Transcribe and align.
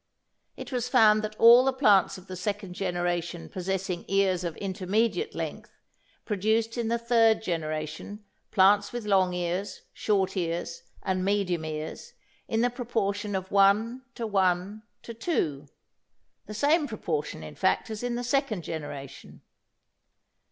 It 0.57 0.71
was 0.71 0.89
found 0.89 1.21
that 1.21 1.35
all 1.39 1.63
the 1.63 1.71
plants 1.71 2.17
of 2.17 2.25
the 2.25 2.35
second 2.35 2.73
generation 2.73 3.49
possessing 3.49 4.03
ears 4.07 4.43
of 4.43 4.57
intermediate 4.57 5.35
length 5.35 5.69
produced 6.25 6.75
in 6.75 6.87
the 6.87 6.97
third 6.97 7.43
generation 7.43 8.25
plants 8.49 8.91
with 8.91 9.05
long 9.05 9.31
ears, 9.35 9.83
short 9.93 10.35
ears, 10.35 10.81
and 11.03 11.23
medium 11.23 11.65
ears 11.65 12.13
in 12.47 12.61
the 12.61 12.71
proportion 12.71 13.35
of 13.35 13.51
1: 13.51 14.01
1: 14.17 14.83
2, 15.03 15.67
the 16.47 16.53
same 16.55 16.87
proportion 16.87 17.43
in 17.43 17.53
fact 17.53 17.91
as 17.91 18.01
in 18.01 18.15
the 18.15 18.23
second 18.23 18.63
generation. 18.63 19.41